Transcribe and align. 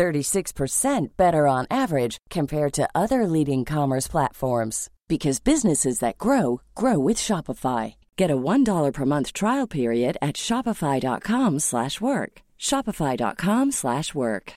36% 0.00 1.16
better 1.18 1.46
on 1.46 1.66
average 1.70 2.16
compared 2.30 2.72
to 2.72 2.88
other 2.94 3.26
leading 3.26 3.66
commerce 3.66 4.08
platforms 4.08 4.88
because 5.08 5.40
businesses 5.40 5.98
that 5.98 6.16
grow 6.16 6.62
grow 6.74 6.98
with 6.98 7.18
Shopify. 7.18 7.96
Get 8.16 8.30
a 8.30 8.36
$1 8.36 8.92
per 8.94 9.04
month 9.04 9.34
trial 9.34 9.66
period 9.66 10.16
at 10.22 10.36
shopify.com/work. 10.36 12.32
shopify.com/work. 12.58 14.52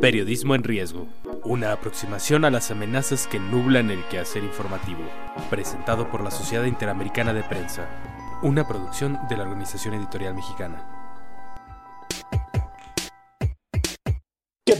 Periodismo 0.00 0.54
en 0.54 0.64
riesgo. 0.64 1.06
Una 1.44 1.72
aproximación 1.72 2.44
a 2.44 2.50
las 2.50 2.70
amenazas 2.70 3.26
que 3.26 3.38
nublan 3.38 3.90
el 3.90 4.04
quehacer 4.08 4.44
informativo. 4.44 5.04
Presentado 5.48 6.10
por 6.10 6.22
la 6.22 6.30
Sociedad 6.30 6.64
Interamericana 6.64 7.32
de 7.32 7.44
Prensa. 7.44 7.86
Una 8.42 8.66
producción 8.66 9.18
de 9.28 9.36
la 9.36 9.44
Organización 9.44 9.94
Editorial 9.94 10.34
Mexicana. 10.34 11.01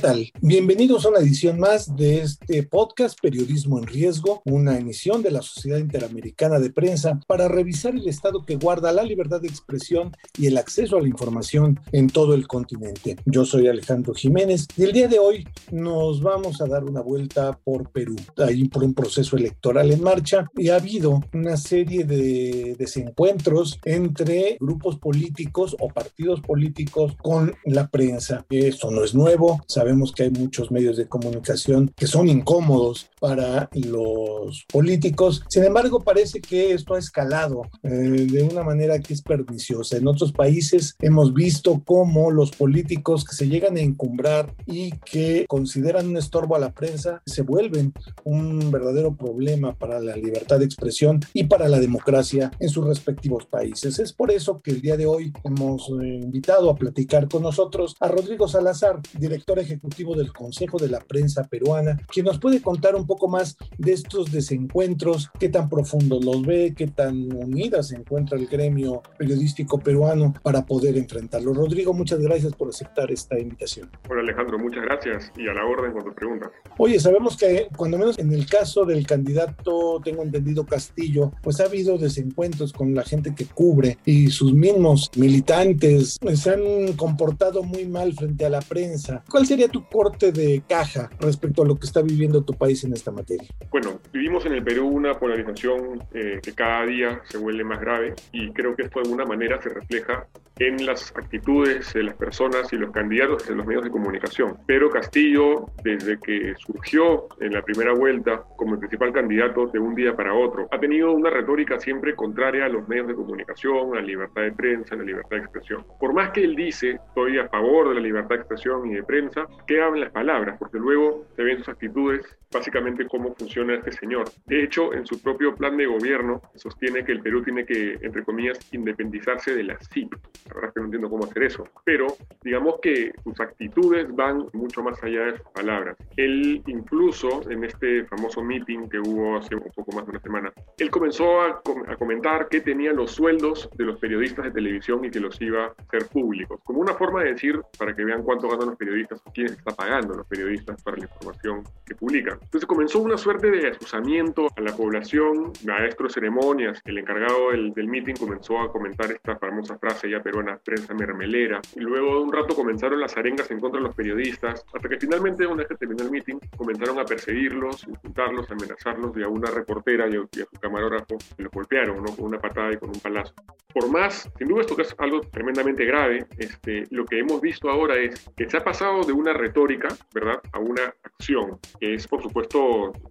Tal? 0.02 0.32
Bienvenidos 0.40 1.06
a 1.06 1.10
una 1.10 1.20
edición 1.20 1.60
más 1.60 1.94
de 1.94 2.22
este 2.22 2.64
podcast 2.64 3.16
Periodismo 3.22 3.78
en 3.78 3.86
Riesgo, 3.86 4.42
una 4.44 4.76
emisión 4.76 5.22
de 5.22 5.30
la 5.30 5.42
Sociedad 5.42 5.78
Interamericana 5.78 6.58
de 6.58 6.70
Prensa 6.70 7.20
para 7.28 7.46
revisar 7.46 7.94
el 7.94 8.08
estado 8.08 8.44
que 8.44 8.56
guarda 8.56 8.90
la 8.90 9.04
libertad 9.04 9.40
de 9.40 9.46
expresión 9.46 10.10
y 10.36 10.48
el 10.48 10.58
acceso 10.58 10.96
a 10.96 11.00
la 11.00 11.06
información 11.06 11.78
en 11.92 12.08
todo 12.10 12.34
el 12.34 12.48
continente. 12.48 13.14
Yo 13.26 13.44
soy 13.44 13.68
Alejandro 13.68 14.12
Jiménez 14.12 14.66
y 14.76 14.82
el 14.82 14.92
día 14.92 15.06
de 15.06 15.20
hoy 15.20 15.46
nos 15.70 16.20
vamos 16.20 16.60
a 16.60 16.66
dar 16.66 16.82
una 16.82 17.00
vuelta 17.00 17.56
por 17.62 17.92
Perú. 17.92 18.16
Hay 18.38 18.66
por 18.68 18.82
un 18.82 18.94
proceso 18.94 19.36
electoral 19.36 19.92
en 19.92 20.02
marcha 20.02 20.48
y 20.56 20.70
ha 20.70 20.76
habido 20.76 21.20
una 21.32 21.56
serie 21.56 22.02
de 22.02 22.74
desencuentros 22.76 23.78
entre 23.84 24.56
grupos 24.58 24.98
políticos 24.98 25.76
o 25.78 25.86
partidos 25.90 26.40
políticos 26.40 27.14
con 27.22 27.54
la 27.66 27.86
prensa. 27.86 28.44
Esto 28.50 28.90
no 28.90 29.04
es 29.04 29.14
nuevo 29.14 29.60
Sabemos 29.68 29.91
que 30.14 30.24
hay 30.24 30.30
muchos 30.30 30.70
medios 30.70 30.96
de 30.96 31.06
comunicación 31.06 31.92
que 31.94 32.06
son 32.06 32.28
incómodos 32.28 33.10
para 33.20 33.68
los 33.74 34.64
políticos. 34.72 35.42
Sin 35.48 35.64
embargo, 35.64 36.00
parece 36.00 36.40
que 36.40 36.72
esto 36.72 36.94
ha 36.94 36.98
escalado 36.98 37.62
eh, 37.82 37.88
de 37.88 38.42
una 38.42 38.62
manera 38.62 38.98
que 38.98 39.12
es 39.12 39.22
perniciosa. 39.22 39.96
En 39.96 40.08
otros 40.08 40.32
países 40.32 40.96
hemos 41.00 41.34
visto 41.34 41.82
cómo 41.84 42.30
los 42.30 42.50
políticos 42.50 43.24
que 43.24 43.36
se 43.36 43.48
llegan 43.48 43.76
a 43.76 43.80
encumbrar 43.80 44.54
y 44.66 44.92
que 45.04 45.44
consideran 45.48 46.08
un 46.08 46.16
estorbo 46.16 46.56
a 46.56 46.58
la 46.58 46.72
prensa 46.72 47.22
se 47.26 47.42
vuelven 47.42 47.92
un 48.24 48.70
verdadero 48.70 49.14
problema 49.14 49.74
para 49.74 50.00
la 50.00 50.16
libertad 50.16 50.58
de 50.58 50.64
expresión 50.64 51.20
y 51.34 51.44
para 51.44 51.68
la 51.68 51.78
democracia 51.78 52.50
en 52.58 52.68
sus 52.70 52.86
respectivos 52.86 53.46
países. 53.46 53.98
Es 53.98 54.12
por 54.12 54.30
eso 54.30 54.60
que 54.62 54.70
el 54.70 54.80
día 54.80 54.96
de 54.96 55.06
hoy 55.06 55.32
hemos 55.44 55.88
eh, 56.02 56.20
invitado 56.22 56.70
a 56.70 56.76
platicar 56.76 57.28
con 57.28 57.42
nosotros 57.42 57.94
a 58.00 58.08
Rodrigo 58.08 58.48
Salazar, 58.48 59.00
director 59.18 59.58
ejecutivo 59.58 59.81
del 59.82 60.32
Consejo 60.32 60.78
de 60.78 60.88
la 60.88 61.00
Prensa 61.00 61.44
Peruana, 61.44 61.98
quien 62.08 62.26
nos 62.26 62.38
puede 62.38 62.62
contar 62.62 62.94
un 62.94 63.06
poco 63.06 63.28
más 63.28 63.56
de 63.78 63.92
estos 63.92 64.30
desencuentros, 64.30 65.30
qué 65.38 65.48
tan 65.48 65.68
profundos 65.68 66.24
los 66.24 66.46
ve, 66.46 66.72
qué 66.76 66.86
tan 66.86 67.32
unidas 67.32 67.88
se 67.88 67.96
encuentra 67.96 68.38
el 68.38 68.46
gremio 68.46 69.02
periodístico 69.18 69.78
peruano 69.78 70.34
para 70.42 70.64
poder 70.64 70.96
enfrentarlo. 70.96 71.52
Rodrigo, 71.52 71.92
muchas 71.92 72.20
gracias 72.20 72.54
por 72.54 72.68
aceptar 72.68 73.10
esta 73.10 73.38
invitación. 73.38 73.90
Hola 74.08 74.20
Alejandro, 74.20 74.58
muchas 74.58 74.84
gracias 74.84 75.32
y 75.36 75.48
a 75.48 75.54
la 75.54 75.64
orden 75.64 75.92
con 75.92 76.04
tu 76.04 76.14
pregunta. 76.14 76.50
Oye, 76.78 77.00
sabemos 77.00 77.36
que 77.36 77.68
cuando 77.76 77.98
menos 77.98 78.18
en 78.18 78.32
el 78.32 78.46
caso 78.46 78.84
del 78.84 79.06
candidato, 79.06 80.00
tengo 80.04 80.22
entendido 80.22 80.64
Castillo, 80.64 81.32
pues 81.42 81.60
ha 81.60 81.64
habido 81.64 81.98
desencuentros 81.98 82.72
con 82.72 82.94
la 82.94 83.02
gente 83.02 83.34
que 83.34 83.46
cubre 83.46 83.98
y 84.04 84.28
sus 84.28 84.54
mismos 84.54 85.10
militantes 85.16 86.18
se 86.34 86.50
han 86.50 86.92
comportado 86.96 87.62
muy 87.62 87.84
mal 87.86 88.12
frente 88.12 88.44
a 88.44 88.50
la 88.50 88.60
prensa. 88.60 89.24
¿Cuál 89.28 89.46
sería 89.46 89.68
tu 89.72 89.84
corte 89.88 90.30
de 90.30 90.62
caja 90.68 91.10
respecto 91.18 91.62
a 91.62 91.66
lo 91.66 91.76
que 91.76 91.86
está 91.86 92.02
viviendo 92.02 92.42
tu 92.42 92.52
país 92.52 92.84
en 92.84 92.92
esta 92.92 93.10
materia? 93.10 93.48
Bueno, 93.70 94.00
vivimos 94.12 94.46
en 94.46 94.52
el 94.52 94.62
Perú 94.62 94.86
una 94.86 95.14
polarización 95.14 96.04
eh, 96.12 96.40
que 96.42 96.52
cada 96.54 96.86
día 96.86 97.20
se 97.28 97.38
vuelve 97.38 97.64
más 97.64 97.80
grave 97.80 98.14
y 98.32 98.52
creo 98.52 98.76
que 98.76 98.82
esto 98.82 99.00
de 99.00 99.08
alguna 99.08 99.24
manera 99.24 99.60
se 99.60 99.70
refleja 99.70 100.26
en 100.58 100.84
las 100.86 101.12
actitudes 101.16 101.92
de 101.92 102.04
las 102.04 102.14
personas 102.14 102.72
y 102.72 102.76
los 102.76 102.90
candidatos 102.90 103.48
en 103.48 103.56
los 103.56 103.66
medios 103.66 103.84
de 103.84 103.90
comunicación. 103.90 104.58
Pero 104.66 104.90
Castillo, 104.90 105.66
desde 105.82 106.18
que 106.20 106.54
surgió 106.58 107.26
en 107.40 107.52
la 107.52 107.62
primera 107.62 107.92
vuelta 107.94 108.44
como 108.56 108.74
el 108.74 108.78
principal 108.78 109.12
candidato 109.12 109.66
de 109.66 109.78
un 109.78 109.94
día 109.94 110.14
para 110.14 110.34
otro, 110.34 110.68
ha 110.70 110.78
tenido 110.78 111.12
una 111.12 111.30
retórica 111.30 111.80
siempre 111.80 112.14
contraria 112.14 112.66
a 112.66 112.68
los 112.68 112.86
medios 112.88 113.08
de 113.08 113.14
comunicación, 113.14 113.92
a 113.92 113.96
la 113.96 114.02
libertad 114.02 114.42
de 114.42 114.52
prensa, 114.52 114.94
a 114.94 114.98
la 114.98 115.04
libertad 115.04 115.36
de 115.36 115.42
expresión. 115.42 115.84
Por 115.98 116.12
más 116.12 116.30
que 116.30 116.44
él 116.44 116.54
dice, 116.54 117.00
estoy 117.08 117.38
a 117.38 117.48
favor 117.48 117.88
de 117.88 117.94
la 117.94 118.00
libertad 118.00 118.36
de 118.36 118.42
expresión 118.42 118.86
y 118.90 118.94
de 118.94 119.02
prensa, 119.02 119.46
quedan 119.66 120.00
las 120.00 120.10
palabras, 120.10 120.56
porque 120.58 120.78
luego 120.78 121.26
se 121.36 121.42
ven 121.42 121.58
sus 121.58 121.68
actitudes, 121.68 122.24
básicamente 122.52 123.06
cómo 123.06 123.34
funciona 123.34 123.74
este 123.74 123.92
señor. 123.92 124.28
De 124.46 124.62
hecho, 124.62 124.92
en 124.94 125.06
su 125.06 125.20
propio 125.20 125.54
plan 125.54 125.76
de 125.76 125.86
gobierno 125.86 126.42
sostiene 126.54 127.04
que 127.04 127.12
el 127.12 127.22
Perú 127.22 127.42
tiene 127.42 127.64
que, 127.64 127.98
entre 128.02 128.24
comillas, 128.24 128.58
independizarse 128.72 129.54
de 129.54 129.64
la 129.64 129.78
CIP. 129.92 130.12
La 130.48 130.54
verdad 130.54 130.68
es 130.68 130.74
que 130.74 130.80
no 130.80 130.86
entiendo 130.86 131.10
cómo 131.10 131.24
hacer 131.24 131.44
eso, 131.44 131.68
pero 131.84 132.06
digamos 132.42 132.76
que 132.80 133.12
sus 133.24 133.38
actitudes 133.40 134.14
van 134.14 134.46
mucho 134.52 134.82
más 134.82 135.02
allá 135.02 135.26
de 135.26 135.38
sus 135.38 135.48
palabras. 135.48 135.96
Él 136.16 136.62
incluso 136.66 137.48
en 137.50 137.64
este 137.64 138.04
famoso 138.04 138.42
meeting 138.42 138.88
que 138.88 138.98
hubo 138.98 139.36
hace 139.36 139.54
un 139.54 139.62
poco 139.74 139.92
más 139.92 140.04
de 140.06 140.10
una 140.12 140.20
semana, 140.20 140.52
él 140.78 140.90
comenzó 140.90 141.40
a, 141.40 141.62
a 141.88 141.96
comentar 141.96 142.48
que 142.48 142.60
tenía 142.60 142.92
los 142.92 143.12
sueldos 143.12 143.68
de 143.76 143.84
los 143.84 143.98
periodistas 143.98 144.46
de 144.46 144.50
televisión 144.50 145.04
y 145.04 145.10
que 145.10 145.20
los 145.20 145.40
iba 145.40 145.66
a 145.66 145.74
hacer 145.78 146.06
públicos, 146.06 146.60
como 146.64 146.80
una 146.80 146.94
forma 146.94 147.22
de 147.22 147.32
decir, 147.32 147.60
para 147.78 147.94
que 147.94 148.04
vean 148.04 148.22
cuánto 148.22 148.48
ganan 148.48 148.68
los 148.68 148.76
periodistas, 148.76 149.22
quién 149.32 149.48
está 149.48 149.74
pagando 149.74 150.14
los 150.14 150.26
periodistas 150.26 150.82
para 150.82 150.96
la 150.96 151.04
información 151.04 151.62
que 151.86 151.94
publican. 151.94 152.38
Entonces 152.42 152.66
comenzó 152.66 153.00
una 153.00 153.16
suerte 153.16 153.50
de 153.50 153.68
asusamiento 153.68 154.48
a 154.56 154.60
la 154.60 154.76
población, 154.76 155.52
maestro 155.64 156.06
de 156.06 156.12
ceremonias, 156.12 156.80
el 156.84 156.98
encargado 156.98 157.50
del, 157.50 157.72
del 157.72 157.88
meeting 157.88 158.14
comenzó 158.14 158.60
a 158.60 158.70
comentar 158.70 159.10
esta 159.10 159.36
famosa 159.36 159.78
frase 159.78 160.10
ya 160.10 160.20
peruana, 160.20 160.58
prensa 160.62 160.92
mermelera, 160.94 161.60
y 161.74 161.80
luego 161.80 162.16
de 162.16 162.22
un 162.22 162.32
rato 162.32 162.54
comenzaron 162.54 163.00
las 163.00 163.16
arengas 163.16 163.50
en 163.50 163.60
contra 163.60 163.80
de 163.80 163.86
los 163.86 163.94
periodistas, 163.94 164.64
hasta 164.74 164.88
que 164.88 164.98
finalmente 164.98 165.46
una 165.46 165.58
vez 165.58 165.68
que 165.68 165.76
terminó 165.76 166.04
el 166.04 166.10
meeting 166.10 166.38
comenzaron 166.56 166.98
a 166.98 167.04
perseguirlos, 167.04 167.86
insultarlos, 167.86 168.50
amenazarlos, 168.50 169.16
y 169.16 169.22
a 169.22 169.28
una 169.28 169.50
reportera 169.50 170.08
y 170.08 170.16
a, 170.16 170.44
su 170.44 170.60
camarógrafo 170.60 171.16
los 171.38 171.50
golpearon 171.50 172.02
¿no? 172.02 172.14
con 172.14 172.26
una 172.26 172.38
patada 172.38 172.72
y 172.72 172.76
con 172.76 172.90
un 172.90 173.00
palazo. 173.00 173.34
Por 173.72 173.90
más, 173.90 174.28
sin 174.36 174.48
duda 174.48 174.62
esto 174.62 174.76
que 174.76 174.82
es 174.82 174.94
algo 174.98 175.20
tremendamente 175.20 175.84
grave, 175.84 176.26
este, 176.38 176.84
lo 176.90 177.06
que 177.06 177.20
hemos 177.20 177.40
visto 177.40 177.70
ahora 177.70 177.96
es 177.96 178.28
que 178.36 178.48
se 178.48 178.58
ha 178.58 178.64
pasado 178.64 179.02
de 179.04 179.12
una 179.12 179.32
retórica, 179.32 179.88
¿verdad?, 180.14 180.40
a 180.52 180.58
una 180.58 180.94
acción, 181.04 181.58
que 181.80 181.94
es 181.94 182.06
por 182.06 182.22
supuesto 182.22 182.31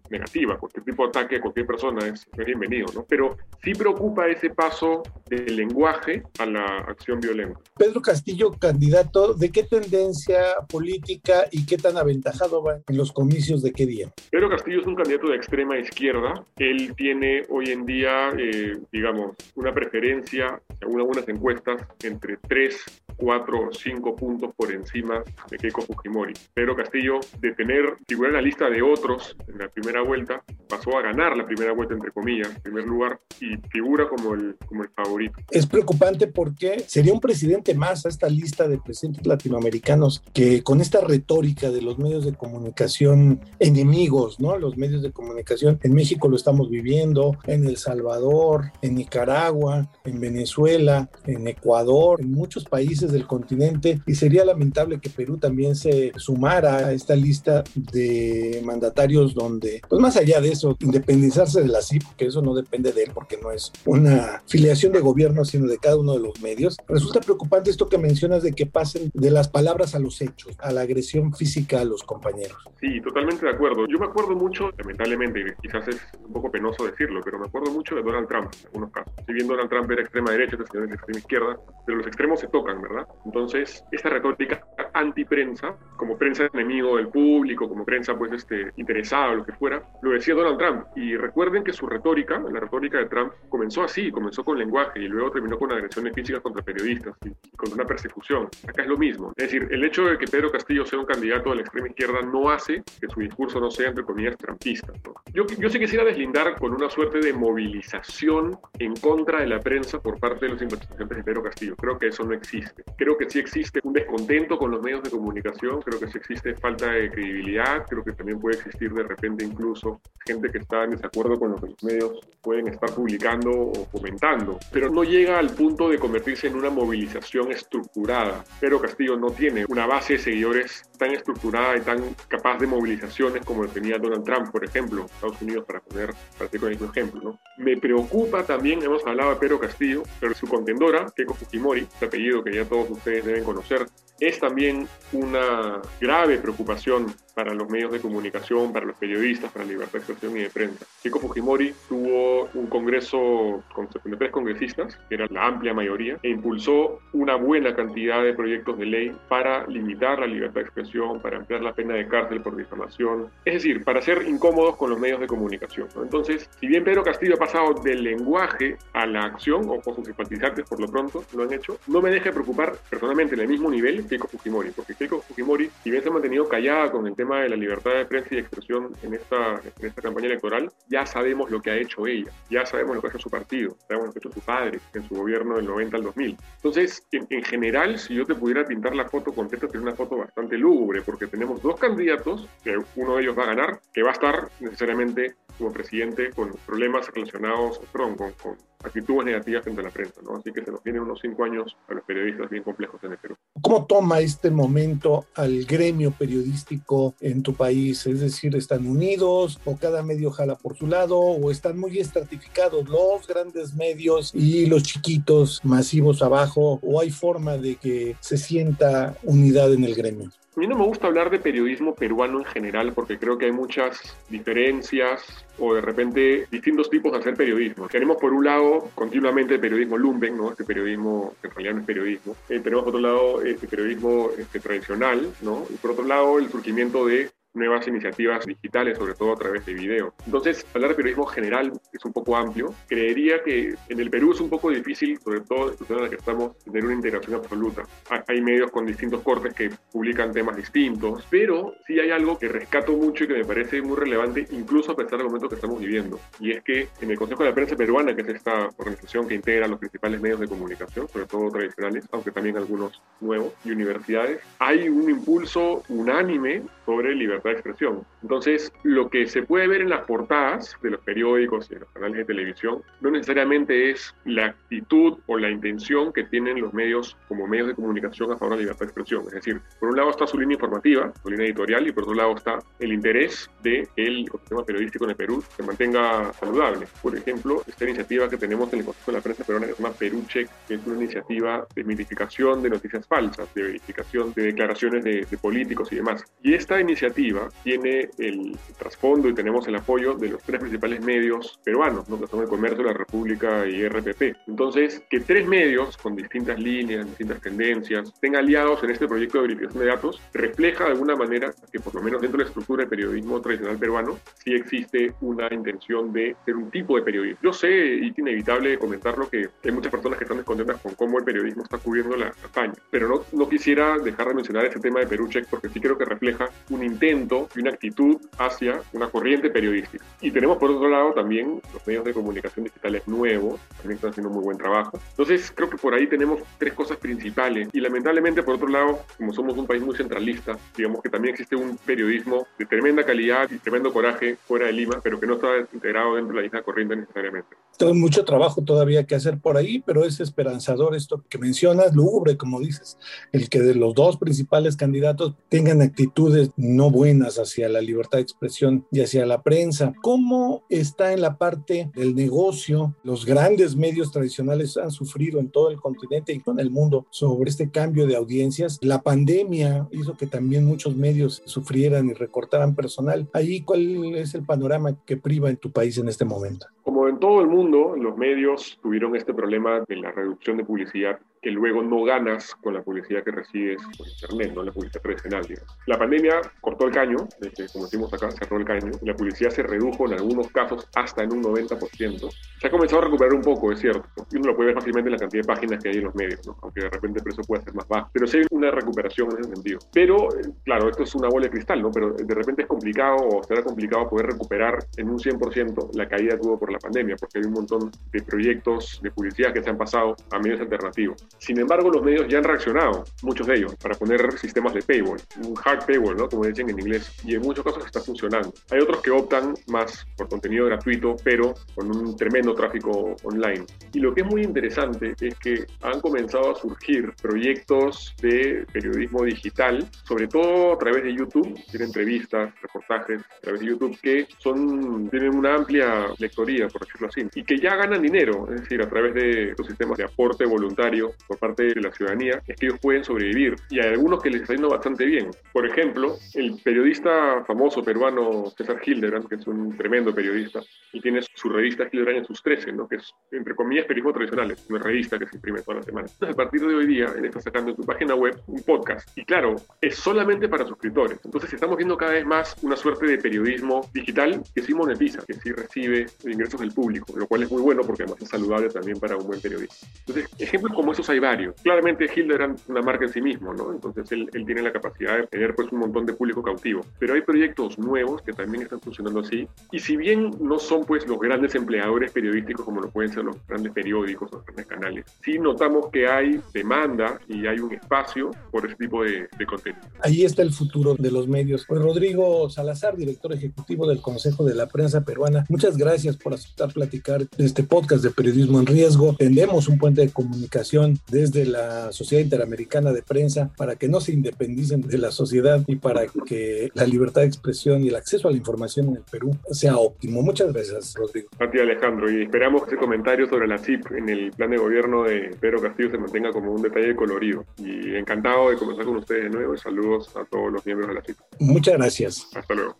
negativa. 0.10 0.58
Cualquier 0.58 0.84
tipo 0.84 1.04
de 1.04 1.10
ataque 1.10 1.36
a 1.38 1.42
cualquier 1.42 1.66
persona 1.66 2.08
es, 2.08 2.28
bienvenido, 2.46 2.88
¿no? 2.94 3.06
Pero 3.08 3.38
sí 3.64 3.74
preocupa 3.74 4.28
ese 4.28 4.50
paso 4.50 5.04
del 5.28 5.56
lenguaje 5.56 6.24
a 6.40 6.46
la 6.46 6.66
acción 6.80 7.20
violenta. 7.20 7.60
Pedro 7.78 8.02
Castillo, 8.02 8.52
candidato, 8.52 9.34
¿de 9.34 9.52
qué 9.52 9.64
tendencia 9.64 10.56
política 10.70 11.46
y 11.52 11.66
qué 11.66 11.78
tan 11.78 11.98
aventajado 11.98 12.62
va 12.62 12.80
en 12.88 12.98
los 12.98 13.12
comicios 13.12 13.64
de 13.64 13.72
qué 13.72 13.86
día? 13.86 14.12
Pedro 14.30 14.50
Castillo 14.50 14.82
es 14.82 14.88
un 14.88 14.96
candidato 14.96 15.30
de 15.30 15.38
extrema 15.38 15.78
izquierda. 15.78 16.34
Él 16.58 16.94
tiene 16.96 17.44
hoy 17.50 17.72
en 17.72 17.86
día, 17.86 18.30
eh, 18.38 18.78
digamos, 18.92 19.36
una 19.56 19.74
preferencia, 19.74 20.62
según 20.80 21.00
algunas 21.00 21.28
encuestas, 21.30 21.82
entre 22.04 22.38
3, 22.38 22.76
4 23.18 23.60
o 23.60 23.72
5 23.72 24.16
puntos 24.16 24.54
por 24.56 24.72
encima 24.72 25.24
de 25.50 25.58
Keiko 25.58 25.82
Fujimori. 25.84 26.34
Pedro 26.54 26.76
Castillo, 26.76 27.20
de 27.40 27.52
tener, 27.54 27.98
figurar 28.08 28.32
en 28.32 28.36
la 28.36 28.42
lista 28.42 28.70
de 28.70 28.82
otros 28.82 29.11
en 29.48 29.58
la 29.58 29.70
primera 29.70 30.04
vuelta, 30.04 30.44
pasó 30.68 30.98
a 30.98 31.02
ganar 31.02 31.36
la 31.36 31.46
primera 31.46 31.74
vuelta, 31.74 31.94
entre 31.94 32.12
comillas, 32.12 32.50
en 32.56 32.62
primer 32.62 32.86
lugar, 32.86 33.20
y 33.40 33.58
figura 33.70 34.08
como 34.08 34.34
el, 34.34 34.56
como 34.68 34.84
el 34.84 34.90
favorito. 34.90 35.34
Es 35.50 35.66
preocupante 35.66 36.28
porque 36.28 36.84
sería 36.88 37.14
un 37.14 37.20
presidente 37.20 37.74
más 37.74 38.06
a 38.06 38.10
esta 38.10 38.30
lista 38.30 38.68
de 38.68 38.78
presidentes 38.78 39.26
latinoamericanos 39.26 40.24
que 40.34 40.64
con 40.64 40.82
esta 40.82 41.02
retórica 41.02 41.72
de 41.72 41.82
los 41.82 41.98
medios 41.98 42.26
de 42.26 42.34
comunicación 42.34 43.42
enemigos, 43.60 44.40
¿no? 44.40 44.58
Los 44.58 44.78
medios 44.78 45.02
de 45.02 45.12
comunicación 45.12 45.80
en 45.84 45.94
México 45.94 46.30
lo 46.30 46.36
estamos 46.36 46.70
viviendo, 46.70 47.38
en 47.46 47.66
El 47.66 47.78
Salvador, 47.78 48.72
en 48.82 48.96
Nicaragua, 48.96 49.90
en 50.06 50.20
Venezuela, 50.20 51.10
en 51.26 51.48
Ecuador, 51.48 52.22
en 52.22 52.32
muchos 52.32 52.66
países 52.66 53.12
del 53.12 53.28
continente, 53.28 54.02
y 54.06 54.16
sería 54.16 54.46
lamentable 54.46 55.00
que 55.00 55.10
Perú 55.10 55.38
también 55.38 55.76
se 55.76 56.12
sumara 56.16 56.78
a 56.78 56.94
esta 56.94 57.16
lista 57.16 57.64
de 57.76 58.62
mandatarios 58.64 59.01
donde, 59.08 59.82
pues 59.88 60.02
más 60.02 60.16
allá 60.18 60.40
de 60.42 60.50
eso, 60.50 60.78
independizarse 60.80 61.62
de 61.62 61.68
la 61.68 61.82
CIP, 61.82 62.04
que 62.18 62.26
eso 62.26 62.42
no 62.42 62.54
depende 62.54 62.92
de 62.92 63.04
él 63.04 63.12
porque 63.14 63.38
no 63.42 63.52
es 63.52 63.72
una 63.86 64.42
filiación 64.48 64.92
de 64.94 65.00
gobierno, 65.00 65.44
sino 65.44 65.68
de 65.68 65.78
cada 65.78 65.98
uno 65.98 66.14
de 66.14 66.20
los 66.20 66.42
medios. 66.42 66.78
Resulta 66.88 67.20
preocupante 67.20 67.70
esto 67.70 67.90
que 67.90 67.98
mencionas 67.98 68.44
de 68.44 68.54
que 68.54 68.66
pasen 68.66 69.12
de 69.14 69.32
las 69.32 69.48
palabras 69.48 69.96
a 69.96 70.00
los 70.00 70.22
hechos, 70.22 70.56
a 70.60 70.72
la 70.72 70.82
agresión 70.82 71.34
física 71.34 71.82
a 71.82 71.86
los 71.86 72.04
compañeros. 72.04 72.58
Sí, 72.80 73.02
totalmente 73.02 73.46
de 73.46 73.52
acuerdo. 73.52 73.88
Yo 73.88 74.00
me 74.00 74.06
acuerdo 74.06 74.36
mucho, 74.36 74.70
lamentablemente, 74.78 75.56
quizás 75.62 75.88
es 75.88 75.98
un 76.26 76.34
poco 76.34 76.52
penoso 76.52 76.86
decirlo, 76.86 77.22
pero 77.24 77.40
me 77.40 77.48
acuerdo 77.48 77.72
mucho 77.72 77.96
de 77.96 78.04
Donald 78.04 78.28
Trump 78.28 78.52
en 78.60 78.68
algunos 78.68 78.92
casos. 78.92 79.14
Si 79.26 79.34
bien 79.34 79.48
Donald 79.48 79.70
Trump 79.70 79.90
era 79.92 80.02
extrema 80.02 80.32
derecha, 80.32 80.56
este 80.56 80.72
señor 80.72 80.88
es 80.88 80.94
extrema 80.96 81.20
izquierda, 81.20 81.60
pero 81.86 81.98
los 81.98 82.08
extremos 82.08 82.40
se 82.40 82.48
tocan, 82.48 82.82
¿verdad? 82.82 83.08
Entonces, 83.26 83.84
esta 83.92 84.10
retórica 84.10 84.66
anti-prensa, 84.94 85.76
como 85.98 86.18
prensa 86.18 86.48
enemigo 86.54 86.98
del 86.98 87.08
público, 87.10 87.68
como 87.68 87.86
prensa 87.86 88.18
pues 88.18 88.32
este, 88.32 88.72
interesada 88.92 89.32
o 89.32 89.36
lo 89.36 89.46
que 89.46 89.54
fuera, 89.54 89.84
lo 90.02 90.12
decía 90.12 90.36
Donald 90.36 90.58
Trump. 90.58 90.86
Y 90.96 91.16
recuerden 91.16 91.64
que 91.64 91.74
su 91.74 91.88
retórica, 91.88 92.40
la 92.40 92.60
retórica 92.60 92.98
de 92.98 93.06
Trump, 93.06 93.34
comenzó 93.50 93.84
así, 93.84 94.12
comenzó 94.12 94.44
con 94.44 94.58
lenguaje 94.58 95.00
y 95.00 95.08
luego 95.08 95.32
terminó 95.32 95.58
con 95.58 95.72
agresiones 95.72 96.14
físicas 96.14 96.42
contra 96.42 96.62
periodistas 96.62 97.16
y, 97.26 97.32
con 97.56 97.72
una 97.74 97.86
persecución. 97.86 98.50
Acá 98.68 98.84
es 98.84 98.88
lo 98.88 98.98
mismo. 98.98 99.34
Es 99.38 99.46
decir, 99.46 99.68
el 99.72 99.84
hecho 99.84 100.06
de 100.06 100.18
que 100.18 100.26
Pedro 100.26 100.52
Castillo 100.52 100.86
sea 100.86 101.00
un 101.00 101.06
candidato 101.06 101.52
a 101.52 101.56
la 101.56 101.62
extrema 101.62 101.88
izquierda 101.88 102.22
no 102.22 102.50
hace 102.50 102.84
que 103.00 103.08
su 103.08 103.22
discurso 103.22 103.60
no 103.60 103.72
sea, 103.72 103.90
entre 103.90 104.04
comillas, 104.04 104.38
trumpista. 104.38 104.92
Yo, 105.34 105.46
yo 105.48 105.70
sí 105.70 105.80
quisiera 105.80 106.04
deslindar 106.04 106.60
con 106.60 106.74
una 106.74 106.90
suerte 106.90 107.20
de 107.20 107.34
movilización 107.34 108.58
en 108.80 108.96
contra 108.96 109.40
de 109.40 109.48
la 109.48 109.60
prensa 109.60 110.00
por 110.00 110.20
parte 110.20 110.46
de 110.46 110.52
los 110.52 110.60
simpatizantes 110.60 111.18
de 111.18 111.24
Pedro 111.24 111.44
Castillo. 111.44 111.76
Creo 111.78 111.98
que 111.98 112.08
eso 112.08 112.24
no 112.24 112.34
existe. 112.34 112.84
Creo 112.98 113.18
que 113.18 113.30
sí 113.30 113.40
existe 113.40 113.80
un 113.84 113.94
descontento 113.94 114.58
con 114.58 114.72
los 114.72 114.82
medios 114.82 115.04
de 115.04 115.10
comunicación, 115.10 115.82
creo 115.82 116.00
que 116.00 116.08
sí 116.08 116.18
existe 116.18 116.56
falta 116.56 116.92
de 116.92 117.10
credibilidad, 117.12 117.86
creo 117.88 118.04
que 118.04 118.12
también 118.14 118.40
puede 118.40 118.58
existir 118.58 118.71
de 118.80 119.04
repente 119.04 119.46
incluso 119.46 120.02
gente 120.26 120.52
que 120.52 120.60
está 120.60 120.84
en 120.84 120.92
desacuerdo 120.92 121.40
con 121.40 121.52
lo 121.52 121.58
que 121.58 121.68
los 121.68 121.84
medios 121.84 122.20
pueden 122.42 122.68
estar 122.68 122.94
publicando 122.94 123.52
o 123.52 123.86
comentando, 123.92 124.60
pero 124.72 124.90
no 124.90 125.04
llega 125.04 125.40
al 125.40 125.50
punto 125.52 125.90
de 125.90 125.98
convertirse 125.98 126.48
en 126.48 126.56
una 126.56 126.70
movilización 126.70 127.52
estructurada. 127.52 128.44
Pero 128.60 128.80
Castillo 128.80 129.18
no 129.18 129.32
tiene 129.32 129.66
una 129.68 129.86
base 129.88 130.14
de 130.14 130.20
seguidores 130.20 130.84
tan 130.98 131.12
estructurada 131.12 131.78
y 131.78 131.82
tan 131.82 132.16
capaz 132.28 132.60
de 132.60 132.68
movilizaciones 132.68 133.44
como 133.46 133.68
tenía 133.68 133.98
Donald 133.98 134.24
Trump, 134.24 134.52
por 134.52 134.64
ejemplo, 134.64 135.06
Estados 135.06 135.42
Unidos, 135.42 135.66
para 135.66 135.80
poner, 135.80 136.14
para 136.38 136.50
con 136.50 136.72
el 136.72 136.84
ejemplo. 136.84 137.22
¿no? 137.22 137.40
Me 137.58 137.78
preocupa 137.78 138.44
también, 138.44 138.84
hemos 138.84 139.06
hablado 139.06 139.32
de 139.32 139.36
Pedro 139.38 139.60
Castillo, 139.60 140.04
pero 140.20 140.34
su 140.36 140.48
contendora, 140.48 141.08
Keiko 141.16 141.34
Fujimori, 141.34 141.82
este 141.82 142.06
apellido 142.06 142.44
que 142.44 142.54
ya 142.54 142.66
todos 142.66 142.90
ustedes 142.90 143.26
deben 143.26 143.44
conocer, 143.44 143.88
es 144.22 144.40
también 144.40 144.88
una 145.12 145.82
grave 146.00 146.38
preocupación 146.38 147.08
para 147.34 147.54
los 147.54 147.70
medios 147.70 147.92
de 147.92 148.00
comunicación, 148.00 148.72
para 148.72 148.86
los 148.86 148.96
periodistas, 148.98 149.52
para 149.52 149.66
la 149.66 149.72
libertad 149.72 149.94
de 149.94 149.98
expresión 150.00 150.38
y 150.38 150.42
de 150.42 150.50
prensa. 150.50 150.86
Keiko 151.02 151.20
Fujimori 151.20 151.74
tuvo 151.90 152.50
un 152.54 152.68
congreso 152.68 153.64
con 153.74 153.92
73 153.92 154.32
congresistas, 154.32 154.96
que 155.10 155.16
era 155.16 155.28
la 155.30 155.48
amplia 155.48 155.74
mayoría, 155.74 156.20
e 156.22 156.30
impulsó 156.30 157.00
una 157.14 157.36
buena 157.36 157.76
cantidad 157.76 158.24
de 158.24 158.34
proyectos 158.34 158.78
de 158.78 158.86
ley 158.86 159.16
para 159.28 159.66
limitar 159.68 160.20
la 160.20 160.28
libertad 160.28 160.56
de 160.56 160.62
expresión, 160.62 161.20
para 161.20 161.38
ampliar 161.38 161.62
la 161.62 161.74
pena 161.74 161.96
de 161.96 162.08
cárcel 162.08 162.42
por 162.42 162.56
difamación, 162.56 163.30
es 163.46 163.56
decir, 163.56 163.84
para 163.84 164.02
ser 164.02 164.24
incómodos 164.28 164.76
con 164.76 164.92
los 164.92 165.00
medios 165.00 165.20
de 165.20 165.28
comunicación. 165.28 165.88
Entonces, 166.02 166.50
si 166.60 166.68
bien 166.68 166.84
Pedro 166.84 167.04
Castillo 167.04 167.36
ha 167.36 167.40
pasado 167.40 167.74
del 167.84 168.04
lenguaje 168.04 168.78
a 168.94 169.06
la 169.06 169.24
acción, 169.24 169.64
o, 169.68 169.82
sus 169.82 170.06
simpatizantes 170.06 170.68
por 170.70 170.80
lo 170.80 170.88
pronto 170.88 171.24
lo 171.36 171.44
han 171.44 171.54
hecho, 171.54 171.80
no 171.88 172.02
me 172.02 172.12
deja 172.12 172.32
preocupar 172.32 172.76
personalmente 172.90 173.36
en 173.36 173.42
el 173.42 173.48
mismo 173.48 173.70
nivel 173.70 174.00
Keiko 174.12 174.28
Fujimori, 174.28 174.72
porque 174.72 174.94
Keiko 174.94 175.22
Fujimori, 175.22 175.72
si 175.84 175.90
bien 175.90 176.04
se 176.04 176.10
ha 176.10 176.12
mantenido 176.12 176.50
callada 176.50 176.92
con 176.92 177.08
el 177.08 177.16
tema 177.16 177.40
de 177.44 177.48
la 177.48 177.56
libertad 177.56 177.92
de 177.92 178.06
prensa 178.06 178.36
y 178.36 178.40
expresión 178.40 178.92
en 179.04 179.14
esta, 179.14 179.62
en 179.80 179.86
esta 179.86 180.02
campaña 180.02 180.28
electoral, 180.28 180.70
ya 180.90 181.06
sabemos 181.06 181.50
lo 181.50 181.62
que 181.62 181.72
ha 181.72 181.78
hecho 181.78 182.06
ella, 182.06 182.30
ya 182.50 182.66
sabemos 182.66 182.96
lo 182.96 183.02
que 183.02 183.08
ha 183.08 183.10
hecho 183.12 183.20
su 183.20 183.30
partido, 183.30 183.78
sabemos 183.88 184.08
lo 184.08 184.12
que 184.12 184.20
ha 184.20 184.22
hecho 184.22 184.34
su 184.34 184.46
padre 184.46 184.80
en 184.94 185.08
su 185.08 185.16
gobierno 185.16 185.56
del 185.56 185.66
90 185.66 185.96
al 185.96 186.04
2000. 186.04 186.38
Entonces, 186.58 187.08
en, 187.14 187.26
en 187.30 187.44
general, 187.44 187.98
si 187.98 188.16
yo 188.16 188.26
te 188.26 188.36
pudiera 188.36 188.66
pintar 188.66 188.94
la 188.96 189.08
foto 189.08 189.32
completa, 189.32 189.68
sería 189.68 189.82
una 189.82 189.96
foto 189.96 190.18
bastante 190.18 190.58
lúgubre, 190.58 191.02
porque 191.04 191.28
tenemos 191.28 191.62
dos 191.62 191.80
candidatos, 191.80 192.50
que 192.66 192.78
uno 192.98 193.16
de 193.16 193.22
ellos 193.22 193.38
va 193.38 193.44
a 193.44 193.56
ganar, 193.56 193.80
que 193.94 194.04
va 194.04 194.10
a 194.10 194.14
estar 194.14 194.50
necesariamente 194.60 195.36
como 195.58 195.72
presidente 195.72 196.32
con 196.32 196.52
problemas 196.66 197.08
relacionados, 197.14 197.80
con, 197.94 198.16
con 198.16 198.58
actitudes 198.84 199.26
negativas 199.26 199.64
frente 199.64 199.82
a 199.82 199.84
la 199.84 199.90
prensa, 199.90 200.22
¿no? 200.24 200.36
Así 200.36 200.52
que 200.52 200.64
se 200.64 200.72
nos 200.72 200.84
vienen 200.84 201.04
unos 201.04 201.20
cinco 201.22 201.44
años 201.44 201.78
a 201.88 201.94
los 201.94 202.04
periodistas 202.04 202.50
bien 202.50 202.64
complejos 202.64 203.04
en 203.04 203.12
el 203.12 203.18
Perú. 203.18 203.36
¿Cómo 203.62 203.86
toma 203.86 204.22
este 204.22 204.50
momento 204.50 205.26
al 205.36 205.66
gremio 205.66 206.12
periodístico 206.12 207.14
en 207.22 207.44
tu 207.44 207.54
país? 207.54 208.06
Es 208.08 208.20
decir, 208.20 208.56
¿están 208.56 208.88
unidos 208.88 209.60
o 209.66 209.78
cada 209.78 210.02
medio 210.02 210.32
jala 210.32 210.56
por 210.56 210.76
su 210.76 210.88
lado 210.88 211.20
o 211.20 211.52
están 211.52 211.78
muy 211.78 212.00
estratificados 212.00 212.90
los 212.90 213.28
grandes 213.28 213.76
medios 213.76 214.34
y 214.34 214.66
los 214.66 214.84
chiquitos 214.84 215.60
masivos 215.64 216.22
abajo 216.22 216.80
o 216.82 217.00
hay 217.00 217.12
forma 217.12 217.58
de 217.58 217.76
que 217.76 218.16
se 218.20 218.38
sienta 218.38 219.16
unidad 219.24 219.74
en 219.74 219.84
el 219.84 219.94
gremio? 219.94 220.32
A 220.54 220.60
mí 220.60 220.68
no 220.68 220.78
me 220.78 220.84
gusta 220.84 221.08
hablar 221.08 221.30
de 221.30 221.40
periodismo 221.40 221.96
peruano 221.96 222.40
en 222.40 222.46
general 222.46 222.92
porque 222.92 223.18
creo 223.18 223.38
que 223.38 223.46
hay 223.46 223.54
muchas 223.54 224.18
diferencias 224.30 225.24
o 225.58 225.74
de 225.74 225.80
repente 225.80 226.46
distintos 226.52 226.90
tipos 226.90 227.14
de 227.14 227.20
hacer 227.20 227.36
periodismo. 227.36 227.88
Tenemos 227.88 228.18
por 228.18 228.34
un 228.34 228.44
lado 228.44 228.90
continuamente 228.94 229.54
el 229.54 229.62
periodismo 229.62 229.98
lumpen, 229.98 230.36
¿no? 230.36 230.52
este 230.52 230.66
periodismo 230.66 231.36
que 231.42 231.48
en 231.66 231.76
no 231.76 231.80
es 231.80 231.86
periodismo. 231.86 232.36
Eh, 232.50 232.60
tenemos 232.60 232.84
por 232.84 232.96
otro 232.96 233.00
lado 233.00 233.42
este 233.44 233.66
periodismo 233.66 234.30
este, 234.38 234.60
tradicional 234.60 235.34
¿no? 235.42 235.66
y 235.70 235.76
por 235.76 235.92
otro 235.92 236.04
lado 236.04 236.38
el 236.38 236.50
surgimiento 236.50 237.06
de 237.06 237.32
nuevas 237.54 237.88
iniciativas 237.88 238.46
digitales, 238.46 238.98
sobre 238.98 239.14
todo 239.14 239.34
a 239.34 239.36
través 239.36 239.66
de 239.66 239.74
video. 239.74 240.14
Entonces, 240.26 240.66
hablar 240.74 240.92
de 240.92 240.96
periodismo 240.96 241.26
general 241.26 241.72
es 241.92 242.06
un 242.06 242.14
poco 242.14 242.36
amplio. 242.36 242.74
Creería 242.88 243.44
que 243.44 243.76
en 243.90 244.00
el 244.00 244.10
Perú 244.10 244.32
es 244.32 244.42
un 244.42 244.50
poco 244.50 244.70
difícil, 244.70 245.20
sobre 245.20 245.42
todo 245.42 245.76
en 245.90 246.02
la 246.02 246.10
que 246.10 246.16
estamos, 246.16 246.58
tener 246.60 246.86
una 246.86 246.94
integración 246.94 247.36
absoluta. 247.36 247.84
Hay 248.28 248.42
medios 248.42 248.72
con 248.72 248.86
distintos 248.86 249.22
cortes 249.22 249.54
que 249.54 249.72
publican 249.92 250.32
temas 250.32 250.56
distintos, 250.56 251.26
pero 251.30 251.74
sí 251.86 252.00
hay 252.00 252.12
algo 252.12 252.38
que 252.38 252.48
rescato 252.48 252.94
mucho 252.94 253.24
y 253.24 253.28
que 253.28 253.34
me 253.34 253.46
parece 253.46 253.82
muy 253.82 253.98
relevante, 253.98 254.46
incluso 254.52 254.92
a 254.94 254.96
pesar 254.96 255.18
del 255.18 255.28
momento 255.28 255.50
que 255.50 255.56
estamos 255.56 255.80
viviendo. 255.80 256.20
Y 256.40 256.52
es 256.52 256.64
que 256.64 256.88
en 257.02 257.12
el 257.12 257.18
Consejo 257.18 257.44
de 257.44 257.50
la 257.50 257.56
Prensa 257.56 257.76
Peruana, 257.76 258.16
que 258.16 258.22
es 258.22 258.30
esta 258.30 258.70
organización 258.78 259.28
que 259.28 259.36
integra 259.36 259.68
los 259.68 259.80
principales 259.80 260.22
medios 260.22 260.40
de 260.40 260.48
comunicación, 260.48 261.08
sobre 261.08 261.26
todo 261.26 261.50
tradicionales, 261.50 262.08
aunque 262.12 262.32
también 262.32 262.58
algunos 262.58 263.02
nuevos, 263.20 263.54
y 263.64 263.72
universidades, 263.72 264.40
hay 264.60 264.90
un 264.90 265.10
impulso 265.10 265.84
unánime 265.90 266.64
sobre 266.92 267.16
libertad 267.16 267.52
de 267.52 267.54
expresión. 267.54 268.06
Entonces, 268.22 268.74
lo 268.84 269.10
que 269.10 269.26
se 269.26 269.44
puede 269.44 269.66
ver 269.66 269.80
en 269.80 269.90
las 269.90 270.02
portadas 270.02 270.76
de 270.84 270.90
los 270.90 271.00
periódicos 271.00 271.72
y 271.72 271.76
de 271.76 271.80
los 271.80 271.90
canales 271.92 272.18
de 272.18 272.26
televisión 272.26 272.84
no 273.00 273.12
necesariamente 273.12 273.92
es 273.92 274.14
la 274.26 274.48
actitud 274.48 275.18
o 275.28 275.38
la 275.38 275.50
intención 275.50 276.12
que 276.12 276.26
tienen 276.26 276.60
los 276.60 276.74
medios 276.74 277.16
como 277.30 277.48
medios 277.48 277.68
de 277.70 277.76
comunicación 277.76 278.30
a 278.34 278.36
favor 278.36 278.52
de 278.52 278.58
la 278.58 278.62
libertad 278.64 278.82
de 278.82 278.86
expresión. 278.88 279.24
Es 279.28 279.36
decir, 279.36 279.62
por 279.80 279.88
un 279.88 279.96
lado 279.96 280.10
está 280.10 280.28
su 280.28 280.38
línea 280.38 280.56
informativa, 280.56 281.14
su 281.24 281.30
línea 281.30 281.46
editorial, 281.46 281.88
y 281.88 281.94
por 281.94 282.04
otro 282.04 282.16
lado 282.16 282.36
está 282.36 282.60
el 282.80 282.92
interés 282.92 283.50
de 283.64 283.88
que 283.96 284.04
el 284.04 284.26
ecosistema 284.26 284.66
periodístico 284.66 285.06
en 285.06 285.12
el 285.12 285.16
Perú 285.16 285.42
se 285.56 285.64
mantenga 285.64 286.34
saludable. 286.34 286.88
Por 287.02 287.16
ejemplo, 287.16 287.64
esta 287.66 287.86
iniciativa 287.86 288.28
que 288.28 288.38
tenemos 288.38 288.74
en 288.74 288.80
el 288.80 288.86
Consejo 288.86 289.12
de 289.12 289.18
la 289.18 289.24
Prensa 289.24 289.46
Peruana 289.46 289.68
que 289.68 289.74
se 289.76 289.82
llama 289.82 289.96
Perú 289.98 290.26
Check, 290.28 290.50
que 290.68 290.74
es 290.74 290.86
una 290.86 290.98
iniciativa 290.98 291.66
de 291.74 291.84
mitificación 291.86 292.62
de 292.62 292.70
noticias 292.70 293.08
falsas, 293.08 293.54
de 293.54 293.64
verificación 293.64 294.34
de 294.34 294.44
declaraciones 294.44 295.06
de, 295.06 295.26
de 295.30 295.38
políticos 295.38 295.90
y 295.94 295.96
demás. 295.96 296.26
Y 296.44 296.54
esta 296.54 296.81
iniciativa 296.82 297.50
tiene 297.64 298.10
el 298.18 298.58
trasfondo 298.78 299.30
y 299.30 299.34
tenemos 299.34 299.68
el 299.68 299.76
apoyo 299.76 300.16
de 300.16 300.30
los 300.30 300.44
tres 300.44 300.60
principales 300.60 301.02
medios 301.02 301.60
peruanos, 301.64 302.10
¿no? 302.10 302.20
que 302.20 302.28
son 302.28 302.42
el 302.42 302.48
Comercio, 302.48 302.84
la 302.84 302.94
República 302.94 303.66
y 303.68 303.88
RPP. 303.88 304.36
Entonces, 304.48 305.04
que 305.10 305.20
tres 305.20 305.48
medios 305.48 305.98
con 305.98 306.16
distintas 306.16 306.60
líneas, 306.60 307.06
distintas 307.06 307.42
tendencias, 307.42 308.10
estén 308.10 308.36
aliados 308.36 308.84
en 308.84 308.92
este 308.92 309.08
proyecto 309.08 309.38
de 309.38 309.48
verificación 309.48 309.84
de 309.84 309.90
datos, 309.90 310.22
refleja 310.34 310.86
de 310.86 310.92
alguna 310.92 311.16
manera 311.16 311.54
que 311.72 311.80
por 311.80 311.96
lo 311.96 312.02
menos 312.02 312.22
dentro 312.22 312.38
de 312.38 312.46
la 312.46 312.50
estructura 312.50 312.82
del 312.82 312.90
periodismo 312.90 313.42
tradicional 313.42 313.78
peruano, 313.78 314.20
sí 314.36 314.54
existe 314.54 315.14
una 315.22 315.48
intención 315.54 316.12
de 316.14 316.36
ser 316.46 316.56
un 316.56 316.70
tipo 316.72 316.96
de 316.96 317.04
periodismo. 317.04 317.40
Yo 317.44 317.54
sé, 317.54 317.70
y 317.70 318.10
es 318.10 318.18
inevitable 318.18 318.78
comentarlo, 318.78 319.30
que 319.30 319.50
hay 319.64 319.72
muchas 319.72 319.92
personas 319.92 320.18
que 320.18 320.26
están 320.26 320.38
descontentas 320.38 320.82
con 320.82 320.94
cómo 320.96 321.20
el 321.20 321.24
periodismo 321.24 321.64
está 321.64 321.78
cubriendo 321.78 322.16
la 322.16 322.32
campaña, 322.32 322.74
pero 322.90 323.08
no, 323.08 323.22
no 323.32 323.50
quisiera 323.50 323.98
dejar 323.98 324.30
de 324.30 324.34
mencionar 324.36 324.66
ese 324.66 324.80
tema 324.80 325.00
de 325.00 325.08
Perú 325.08 325.28
Check 325.28 325.48
porque 325.50 325.70
sí 325.70 325.80
creo 325.80 325.98
que 325.98 326.06
refleja 326.06 326.50
un 326.70 326.84
intento 326.84 327.50
y 327.56 327.60
una 327.60 327.72
actitud 327.72 328.18
hacia 328.38 328.82
una 328.94 329.10
corriente 329.10 329.50
periodística. 329.50 330.04
Y 330.22 330.32
tenemos 330.32 330.58
por 330.58 330.72
otro 330.72 330.90
lado 330.90 331.14
también 331.14 331.62
los 331.74 331.86
medios 331.86 332.06
de 332.06 332.14
comunicación 332.14 332.66
digitales 332.66 333.08
nuevos, 333.08 333.60
también 333.78 333.96
están 333.96 334.12
haciendo 334.12 334.30
muy 334.30 334.44
buen 334.44 334.58
trabajo. 334.58 335.00
Entonces 335.10 335.52
creo 335.56 335.70
que 335.70 335.78
por 335.78 335.94
ahí 335.94 336.08
tenemos 336.08 336.42
tres 336.58 336.74
cosas 336.74 336.98
principales. 336.98 337.70
Y 337.74 337.80
lamentablemente 337.80 338.44
por 338.44 338.56
otro 338.56 338.68
lado, 338.68 339.00
como 339.18 339.34
somos 339.34 339.58
un 339.58 339.68
país 339.68 339.82
muy 339.82 339.96
centralista, 339.96 340.58
digamos 340.76 341.02
que 341.02 341.10
también 341.10 341.34
existe 341.34 341.56
un 341.56 341.78
periodismo 341.78 342.48
de 342.58 342.66
tremenda 342.66 343.04
calidad 343.04 343.50
y 343.52 343.58
tremendo 343.58 343.92
coraje 343.92 344.38
fuera 344.48 344.68
de 344.68 344.74
Lima, 344.74 345.00
pero 345.04 345.20
que 345.20 345.28
no 345.28 345.36
está 345.36 345.48
integrado 345.74 346.16
dentro 346.16 346.34
de 346.34 346.42
la 346.42 346.44
misma 346.44 346.62
corriente 346.62 346.96
necesariamente. 346.96 347.56
Tengo 347.78 347.94
mucho 347.94 348.24
trabajo 348.26 348.64
todavía 348.64 349.06
que 349.06 349.16
hacer 349.16 349.40
por 349.40 349.58
ahí, 349.58 349.82
pero 349.86 350.04
es 350.04 350.20
esperanzador 350.20 350.96
esto 350.96 351.24
que 351.30 351.38
mencionas, 351.38 351.96
lúgubre, 351.96 352.38
como 352.38 352.60
dices, 352.60 352.98
el 353.32 353.50
que 353.50 353.60
de 353.60 353.76
los 353.76 353.94
dos 353.94 354.18
principales 354.18 354.76
candidatos 354.76 355.36
tengan 355.50 355.82
actitudes 355.82 356.51
no 356.58 356.90
buenas 356.90 357.38
hacia 357.38 357.70
la 357.70 357.82
libertad 357.82 358.18
de 358.18 358.24
expresión 358.24 358.86
y 358.92 359.02
hacia 359.02 359.26
la 359.26 359.42
prensa. 359.42 359.94
¿Cómo 360.02 360.64
está 360.70 361.14
en 361.14 361.22
la 361.22 361.38
parte 361.38 361.92
del 361.96 362.16
negocio? 362.16 362.96
Los 363.04 363.26
grandes 363.26 363.76
medios 363.76 364.12
tradicionales 364.12 364.78
han 364.78 364.92
sufrido 364.92 365.40
en 365.40 365.50
todo 365.50 365.70
el 365.70 365.80
continente 365.80 366.34
y 366.34 366.42
en 366.46 366.60
el 366.60 366.72
mundo 366.72 367.06
sobre 367.10 367.50
este 367.50 367.70
cambio 367.70 368.08
de 368.08 368.16
audiencias. 368.16 368.80
La 368.82 369.02
pandemia 369.02 369.88
hizo 369.92 370.16
que 370.18 370.28
también 370.28 370.66
muchos 370.66 370.96
medios 370.96 371.42
sufrieran 371.46 372.10
y 372.10 372.14
recortaran 372.14 372.76
personal. 372.76 373.28
Ahí, 373.34 373.62
¿cuál 373.62 374.16
es 374.16 374.36
el 374.36 374.46
panorama 374.46 374.98
que 375.06 375.18
priva 375.18 375.50
en 375.50 375.58
tu 375.58 375.72
país 375.72 375.98
en 375.98 376.10
este 376.10 376.26
momento? 376.26 376.68
Como 376.84 377.08
en 377.08 377.20
todo 377.20 377.42
el 377.42 377.48
mundo, 377.48 377.96
los 377.96 378.18
medios 378.18 378.80
tuvieron 378.82 379.16
este 379.16 379.34
problema 379.34 379.84
de 379.88 379.96
la 379.96 380.12
reducción 380.12 380.58
de 380.58 380.66
publicidad 380.66 381.20
que 381.42 381.50
luego 381.50 381.82
no 381.82 382.04
ganas 382.04 382.54
con 382.56 382.76
la 382.76 382.84
publicidad 382.84 383.24
que 383.24 383.32
recibes 383.32 383.82
por 383.98 384.08
internet, 384.08 384.54
no 384.54 384.64
la 384.64 384.72
publicidad 384.72 385.02
tradicional. 385.02 385.42
La 385.88 385.98
pandemia 385.98 386.42
cortó 386.62 386.86
el 386.86 386.92
caño, 386.92 387.18
desde, 387.40 387.68
como 387.74 387.86
decimos 387.86 388.14
acá, 388.14 388.30
cerró 388.32 388.58
el 388.58 388.66
caño, 388.66 388.92
la 389.02 389.16
publicidad 389.16 389.50
se 389.50 389.64
redujo 389.64 390.06
en 390.06 390.14
algunos 390.14 390.52
casos 390.52 390.88
hasta 390.96 391.24
en 391.24 391.34
un 391.34 391.44
90%. 391.44 392.30
Se 392.60 392.68
ha 392.68 392.70
comenzado 392.70 393.02
a 393.02 393.06
recuperar 393.06 393.34
un 393.34 393.42
poco, 393.42 393.72
es 393.72 393.80
cierto, 393.80 394.04
y 394.32 394.38
uno 394.38 394.50
lo 394.50 394.56
puede 394.56 394.68
ver 394.68 394.76
fácilmente 394.76 395.10
en 395.10 395.14
la 395.14 395.18
cantidad 395.18 395.42
de 395.42 395.48
páginas 395.48 395.84
que 395.84 395.90
hay 395.90 395.96
en 395.98 396.04
los 396.04 396.16
medios, 396.16 396.42
aunque 396.62 396.82
de 396.82 396.90
repente 396.90 397.20
el 397.20 397.24
precio 397.24 397.44
puede 397.44 397.64
ser 397.64 397.74
más 397.74 397.88
bajo, 397.88 398.10
pero 398.14 398.28
sí 398.28 398.38
hay 398.38 398.46
una 398.52 398.70
recuperación 398.70 399.32
en 399.32 399.40
ese 399.40 399.50
sentido. 399.56 399.80
Pero, 399.92 400.28
eh, 400.38 400.44
claro, 400.64 400.90
esto 400.90 401.04
es 401.04 401.16
una 401.16 401.28
bola 401.28 401.46
de 401.46 401.52
cristal, 401.52 401.82
¿no? 401.82 401.90
pero 401.92 402.14
de 402.14 402.36
repente 402.36 402.62
es 402.64 402.68
complicado 402.68 403.16
o 403.18 403.44
será 403.44 403.64
complicado 403.64 404.08
poder 404.08 404.28
recuperar 404.28 404.78
en 404.98 405.10
un 405.10 405.18
100% 405.18 405.90
la 405.96 406.08
caída 406.08 406.38
que 406.38 406.48
hubo 406.48 406.60
por 406.60 406.72
la 406.72 406.78
pandemia, 406.78 407.16
porque 407.20 407.40
hay 407.40 407.46
un 407.46 407.54
montón 407.54 407.92
de 408.12 408.22
proyectos 408.22 409.00
de 409.02 409.10
publicidad 409.10 409.54
que 409.54 409.64
se 409.64 409.70
han 409.72 409.78
pasado 409.78 410.16
a 410.30 410.40
medios 410.40 410.60
alternativos. 410.62 411.31
Sin 411.40 411.60
embargo, 411.60 411.90
los 411.90 412.04
medios 412.04 412.28
ya 412.28 412.38
han 412.38 412.44
reaccionado, 412.44 413.04
muchos 413.24 413.48
de 413.48 413.56
ellos, 413.56 413.76
para 413.76 413.96
poner 413.96 414.38
sistemas 414.38 414.74
de 414.74 414.82
paywall, 414.82 415.20
un 415.44 415.56
hard 415.64 415.86
paywall, 415.86 416.16
¿no? 416.16 416.30
como 416.30 416.46
dicen 416.46 416.70
en 416.70 416.80
inglés, 416.80 417.12
y 417.26 417.36
en 417.36 417.42
muchos 417.42 417.64
casos 417.64 417.86
está 417.86 418.00
funcionando. 418.00 418.54
Hay 418.70 418.80
otros 418.80 419.02
que 419.02 419.12
optan 419.12 419.54
más 419.68 420.06
por 420.18 420.30
contenido 420.30 420.66
gratuito, 420.66 421.16
pero 421.24 421.54
con 421.76 421.96
un 421.96 422.16
tremendo 422.16 422.54
tráfico 422.54 423.16
online. 423.24 423.66
Y 423.94 424.00
lo 424.00 424.14
que 424.14 424.22
es 424.22 424.28
muy 424.28 424.44
interesante 424.44 425.14
es 425.20 425.38
que 425.40 425.66
han 425.82 426.00
comenzado 426.00 426.52
a 426.52 426.56
surgir 426.56 427.14
proyectos 427.22 428.14
de 428.22 428.66
periodismo 428.72 429.24
digital, 429.24 429.88
sobre 430.04 430.28
todo 430.28 430.74
a 430.74 430.78
través 430.78 431.04
de 431.04 431.16
YouTube, 431.16 431.54
tienen 431.70 431.88
entrevistas, 431.88 432.54
reportajes 432.62 433.22
a 433.22 433.42
través 433.42 433.62
de 433.62 433.68
YouTube 433.68 433.98
que 434.02 434.28
son, 434.40 435.10
tienen 435.10 435.36
una 435.36 435.56
amplia 435.56 436.08
lectoría, 436.18 436.68
por 436.68 436.86
decirlo 436.86 437.08
así, 437.08 437.22
y 437.36 437.44
que 437.44 437.58
ya 437.58 437.76
ganan 437.76 438.02
dinero, 438.02 438.48
es 438.54 438.62
decir, 438.62 438.82
a 438.82 438.90
través 438.90 439.14
de 439.14 439.54
los 439.58 439.68
sistemas 439.68 439.98
de 439.98 440.06
aporte 440.06 440.46
voluntario 440.46 441.12
por 441.28 441.38
parte 441.38 441.64
de 441.64 441.82
la 441.82 441.92
ciudadanía, 441.92 442.42
es 442.48 442.56
que 442.58 442.68
ellos 442.68 442.80
pueden 442.80 443.04
sobrevivir. 443.04 443.56
Y 443.70 443.80
hay 443.80 443.94
algunos 443.94 444.22
que 444.22 444.30
les 444.30 444.42
está 444.42 444.54
yendo 444.54 444.70
bastante 444.70 445.06
bien. 445.06 445.32
Por 445.54 445.66
ejemplo, 445.66 446.16
el 446.34 446.60
periodista 446.64 447.44
famoso 447.46 447.84
peruano 447.84 448.52
César 448.58 448.80
Hildebrand, 448.84 449.28
que 449.28 449.36
es 449.36 449.48
un 449.48 449.78
tremendo 449.78 450.14
periodista, 450.14 450.62
y 450.94 451.02
tiene 451.02 451.22
su 451.34 451.50
revista 451.50 451.88
Hildebrand 451.92 452.20
en 452.20 452.26
sus 452.26 452.42
13, 452.44 452.74
¿no? 452.74 452.88
que 452.88 452.98
es, 452.98 453.14
entre 453.32 453.56
comillas, 453.56 453.86
periodismo 453.86 454.14
tradicional, 454.14 454.52
es 454.52 454.66
una 454.70 454.80
revista 454.80 455.18
que 455.18 455.28
se 455.28 455.36
imprime 455.36 455.62
toda 455.62 455.78
la 455.78 455.84
semana. 455.84 456.08
Entonces, 456.12 456.34
a 456.34 456.38
partir 456.38 456.62
de 456.62 456.76
hoy 456.76 456.88
día, 456.88 457.08
él 457.18 457.26
está 457.26 457.42
sacando 457.42 457.72
en 457.72 457.78
su 457.78 457.84
página 457.84 458.16
web 458.16 458.40
un 458.48 458.62
podcast. 458.64 459.10
Y 459.18 459.26
claro, 459.26 459.56
es 459.82 459.96
solamente 459.96 460.48
para 460.48 460.66
suscriptores. 460.66 461.20
Entonces, 461.24 461.54
estamos 461.54 461.78
viendo 461.78 461.98
cada 461.98 462.14
vez 462.14 462.26
más 462.26 462.56
una 462.62 462.76
suerte 462.76 463.06
de 463.06 463.18
periodismo 463.18 463.90
digital 463.94 464.42
que 464.54 464.62
sí 464.62 464.74
monetiza, 464.74 465.24
que 465.26 465.34
sí 465.34 465.52
recibe 465.52 466.06
ingresos 466.26 466.60
del 466.60 466.72
público, 466.72 467.14
lo 467.16 467.28
cual 467.28 467.44
es 467.44 467.52
muy 467.52 467.62
bueno 467.62 467.82
porque 467.84 468.04
además 468.04 468.22
es 468.22 468.30
saludable 468.30 468.70
también 468.70 469.00
para 469.00 469.18
un 469.18 469.28
buen 469.28 469.42
periodista. 469.42 469.76
Entonces, 470.06 470.30
ejemplos 470.40 470.74
como 470.74 470.92
esos 470.92 471.10
hay 471.12 471.20
varios. 471.20 471.56
Claramente 471.62 472.10
Hildebrand 472.14 472.56
es 472.56 472.70
una 472.70 472.82
marca 472.82 473.06
en 473.06 473.14
sí 473.14 473.22
mismo, 473.22 473.54
¿no? 473.54 473.72
Entonces 473.72 474.12
él, 474.12 474.30
él, 474.34 474.46
tiene 474.46 474.62
la 474.62 474.72
capacidad 474.72 475.18
de 475.18 475.28
tener 475.28 475.56
pues 475.56 475.72
un 475.72 475.80
montón 475.80 476.06
de 476.06 476.14
público 476.14 476.42
cautivo. 476.42 476.86
Pero 477.00 477.14
hay 477.14 477.22
proyectos 477.22 477.78
nuevos 477.78 478.22
que 478.22 478.34
también 478.34 478.64
están 478.64 478.82
funcionando 478.82 479.22
así. 479.22 479.48
Y 479.72 479.80
si 479.80 479.98
bien 479.98 480.32
no 480.40 480.60
son 480.60 480.84
pues 480.86 481.08
los 481.08 481.20
grandes 481.20 481.56
empleadores 481.56 482.12
periodísticos 482.12 482.66
como 482.66 482.82
lo 482.82 482.90
pueden 482.90 483.12
ser 483.12 483.24
los 483.24 483.36
grandes 483.48 483.72
periódicos 483.74 484.32
o 484.32 484.38
los 484.38 484.46
grandes 484.46 484.66
canales, 484.66 485.06
sí 485.24 485.38
notamos 485.40 485.90
que 485.92 486.08
hay 486.08 486.42
demanda 486.54 487.20
y 487.28 487.46
hay 487.46 487.60
un 487.60 487.74
espacio 487.74 488.32
por 488.52 488.66
ese 488.66 488.76
tipo 488.76 489.04
de, 489.04 489.28
de 489.38 489.46
contenido. 489.46 489.82
Ahí 490.02 490.26
está 490.26 490.42
el 490.42 490.52
futuro 490.52 490.96
de 490.98 491.12
los 491.12 491.28
medios. 491.28 491.66
Pues 491.68 491.82
Rodrigo 491.82 492.50
Salazar, 492.50 492.96
director 492.96 493.34
ejecutivo 493.34 493.88
del 493.88 494.02
Consejo 494.02 494.44
de 494.46 494.56
la 494.56 494.68
Prensa 494.68 495.04
Peruana, 495.04 495.46
muchas 495.50 495.78
gracias 495.78 496.18
por 496.18 496.34
aceptar 496.34 496.74
platicar 496.74 497.28
de 497.30 497.46
este 497.46 497.64
podcast 497.64 498.04
de 498.04 498.12
periodismo 498.12 498.60
en 498.60 498.66
riesgo. 498.66 499.16
Tendemos 499.18 499.68
un 499.68 499.78
puente 499.78 500.02
de 500.02 500.10
comunicación 500.10 501.00
desde 501.10 501.46
la 501.46 501.92
Sociedad 501.92 502.24
Interamericana 502.24 502.92
de 502.92 503.02
Prensa 503.02 503.52
para 503.58 503.76
que 503.76 503.88
no 503.88 504.00
se 504.00 504.14
independicen 504.14 504.82
de 504.82 504.98
la 504.98 505.12
sociedad 505.12 505.64
y 505.68 505.76
para 505.76 506.06
que 506.26 506.70
la 506.74 506.86
libertad 506.86 507.22
de 507.22 507.28
expresión 507.28 507.84
y 507.84 507.90
el 507.90 507.96
acceso 507.96 508.28
a 508.28 508.32
la 508.32 508.38
información 508.38 508.90
en 508.90 508.98
el 508.98 509.04
Perú 509.04 509.38
sea 509.52 509.78
óptimo. 509.78 510.22
Muchas 510.22 510.54
gracias, 510.54 510.94
Rodrigo. 510.96 511.30
A 511.40 511.50
ti, 511.50 511.60
Alejandro, 511.60 512.12
y 512.12 512.24
esperamos 512.24 512.64
que 512.64 512.72
ese 512.72 512.78
comentario 512.78 513.28
sobre 513.28 513.48
la 513.48 513.58
CIP 513.58 513.92
en 513.92 514.10
el 514.10 514.32
plan 514.32 514.52
de 514.52 514.58
gobierno 514.58 515.04
de 515.04 515.36
Pedro 515.40 515.62
Castillo 515.62 515.92
se 515.92 515.98
mantenga 515.98 516.32
como 516.32 516.52
un 516.52 516.62
detalle 516.62 516.96
colorido. 516.96 517.46
Y 517.58 517.96
encantado 517.96 518.50
de 518.50 518.58
conversar 518.58 518.86
con 518.86 518.98
ustedes 518.98 519.24
de 519.24 519.30
nuevo 519.30 519.54
y 519.54 519.58
saludos 519.58 520.10
a 520.16 520.26
todos 520.26 520.52
los 520.52 520.66
miembros 520.66 520.90
de 520.90 520.96
la 520.96 521.02
CIP. 521.02 521.18
Muchas 521.40 521.76
gracias. 521.76 522.28
Hasta 522.34 522.54
luego. 522.54 522.78